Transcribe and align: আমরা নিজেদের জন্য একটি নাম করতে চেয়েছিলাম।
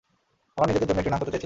আমরা 0.57 0.67
নিজেদের 0.69 0.87
জন্য 0.89 1.01
একটি 1.01 1.11
নাম 1.11 1.19
করতে 1.19 1.25
চেয়েছিলাম। 1.31 1.39